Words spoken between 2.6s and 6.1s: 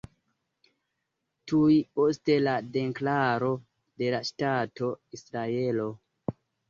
deklaro de la ŝtato Israelo.